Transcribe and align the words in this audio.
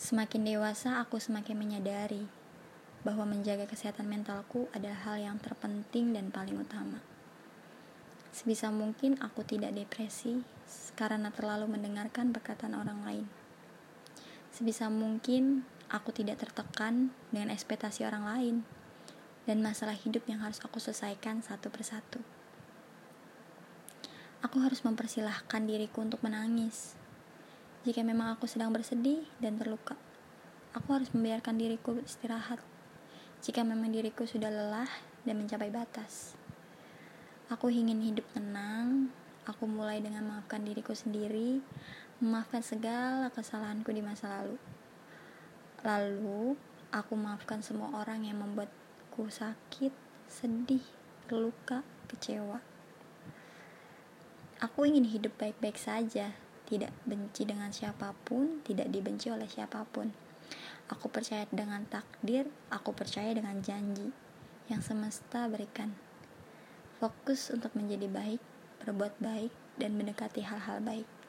Semakin 0.00 0.48
dewasa, 0.48 0.96
aku 0.96 1.20
semakin 1.20 1.60
menyadari 1.60 2.24
bahwa 3.04 3.28
menjaga 3.28 3.68
kesehatan 3.68 4.08
mentalku 4.08 4.64
adalah 4.72 4.96
hal 5.04 5.20
yang 5.20 5.36
terpenting 5.36 6.16
dan 6.16 6.32
paling 6.32 6.56
utama. 6.56 7.04
Sebisa 8.32 8.72
mungkin 8.72 9.20
aku 9.20 9.44
tidak 9.44 9.76
depresi 9.76 10.40
karena 10.96 11.28
terlalu 11.28 11.68
mendengarkan 11.68 12.32
perkataan 12.32 12.80
orang 12.80 13.04
lain. 13.04 13.26
Sebisa 14.56 14.88
mungkin 14.88 15.68
aku 15.92 16.16
tidak 16.16 16.48
tertekan 16.48 17.12
dengan 17.28 17.52
ekspektasi 17.52 18.00
orang 18.08 18.24
lain 18.24 18.56
dan 19.44 19.60
masalah 19.60 20.00
hidup 20.00 20.24
yang 20.24 20.40
harus 20.40 20.64
aku 20.64 20.80
selesaikan 20.80 21.44
satu 21.44 21.68
persatu. 21.68 22.24
Aku 24.40 24.64
harus 24.64 24.80
mempersilahkan 24.80 25.68
diriku 25.68 26.00
untuk 26.00 26.24
menangis 26.24 26.96
jika 27.80 28.04
memang 28.04 28.36
aku 28.36 28.44
sedang 28.44 28.68
bersedih 28.76 29.24
dan 29.40 29.56
terluka, 29.56 29.96
aku 30.76 31.00
harus 31.00 31.08
membiarkan 31.16 31.56
diriku 31.56 31.96
istirahat. 32.04 32.60
Jika 33.40 33.64
memang 33.64 33.88
diriku 33.88 34.28
sudah 34.28 34.52
lelah 34.52 34.90
dan 35.24 35.40
mencapai 35.40 35.72
batas, 35.72 36.36
aku 37.48 37.72
ingin 37.72 38.04
hidup 38.04 38.28
tenang. 38.36 39.08
Aku 39.48 39.64
mulai 39.64 40.04
dengan 40.04 40.28
memaafkan 40.28 40.60
diriku 40.60 40.92
sendiri, 40.92 41.64
memaafkan 42.20 42.60
segala 42.60 43.32
kesalahanku 43.32 43.88
di 43.88 44.04
masa 44.04 44.44
lalu. 44.44 44.60
Lalu, 45.80 46.60
aku 46.92 47.16
maafkan 47.16 47.64
semua 47.64 47.96
orang 47.96 48.28
yang 48.28 48.44
membuatku 48.44 49.32
sakit, 49.32 49.96
sedih, 50.28 50.84
terluka, 51.24 51.80
kecewa. 52.12 52.60
Aku 54.60 54.84
ingin 54.84 55.08
hidup 55.08 55.32
baik-baik 55.40 55.80
saja, 55.80 56.36
tidak 56.70 56.94
benci 57.02 57.42
dengan 57.42 57.74
siapa 57.74 58.14
pun, 58.22 58.62
tidak 58.62 58.86
dibenci 58.94 59.26
oleh 59.26 59.50
siapa 59.50 59.82
pun. 59.90 60.14
Aku 60.86 61.10
percaya 61.10 61.50
dengan 61.50 61.82
takdir, 61.90 62.46
aku 62.70 62.94
percaya 62.94 63.34
dengan 63.34 63.58
janji 63.58 64.14
yang 64.70 64.78
semesta 64.78 65.50
berikan. 65.50 65.90
Fokus 67.02 67.50
untuk 67.50 67.74
menjadi 67.74 68.06
baik, 68.06 68.38
berbuat 68.86 69.18
baik, 69.18 69.50
dan 69.82 69.98
mendekati 69.98 70.46
hal-hal 70.46 70.78
baik. 70.78 71.10